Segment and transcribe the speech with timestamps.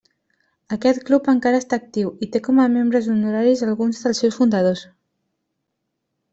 [0.77, 4.85] Aquest club encara està actiu, i té com a membres honoraris alguns dels seus fundadors.